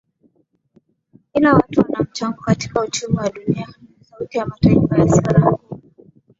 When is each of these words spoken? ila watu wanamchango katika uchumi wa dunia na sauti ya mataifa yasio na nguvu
ila 1.33 1.53
watu 1.53 1.79
wanamchango 1.81 2.41
katika 2.41 2.81
uchumi 2.81 3.17
wa 3.17 3.29
dunia 3.29 3.67
na 3.67 4.05
sauti 4.05 4.37
ya 4.37 4.45
mataifa 4.45 4.97
yasio 4.97 5.21
na 5.31 5.39
nguvu 5.39 5.81